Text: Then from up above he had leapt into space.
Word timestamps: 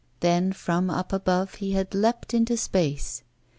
Then 0.21 0.51
from 0.51 0.89
up 0.89 1.13
above 1.13 1.53
he 1.61 1.73
had 1.73 1.93
leapt 1.93 2.33
into 2.33 2.57
space. 2.57 3.21